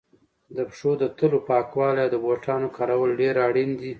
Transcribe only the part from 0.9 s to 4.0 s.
د تلو پاکوالی او د بوټانو کارول ډېر اړین دي.